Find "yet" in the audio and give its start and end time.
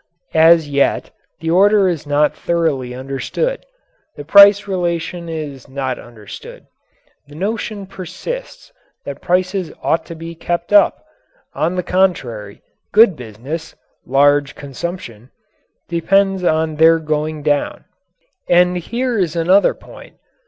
0.67-1.11